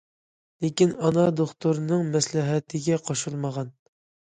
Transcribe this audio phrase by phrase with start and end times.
[0.65, 3.77] لېكىن ئانا دوختۇرنىڭ مەسلىھەتىگە قوشۇلمىغان.